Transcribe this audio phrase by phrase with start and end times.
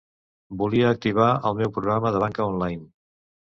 [0.61, 2.85] Volia activar el meu programa de banca online.